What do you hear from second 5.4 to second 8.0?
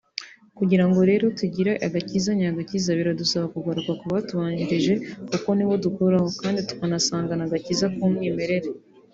nibo dukuraho kandi tukanasangana agakiza